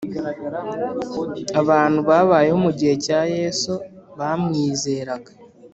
Abantu 1.61 1.99
babayeho 2.09 2.57
mu 2.65 2.71
gihe 2.79 2.93
cya 3.05 3.19
Yesu 3.35 3.73
bamwizeraga 4.17 5.31